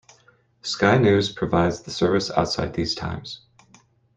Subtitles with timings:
[0.63, 3.41] Sky news provides the service outside these times.